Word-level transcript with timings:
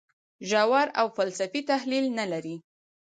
ژور 0.49 0.87
او 0.99 1.07
فلسفي 1.15 1.61
تحلیل 1.71 2.05
نه 2.19 2.25
لري. 2.31 2.55